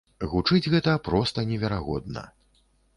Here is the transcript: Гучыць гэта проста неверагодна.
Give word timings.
Гучыць 0.31 0.69
гэта 0.73 0.95
проста 1.11 1.47
неверагодна. 1.53 2.29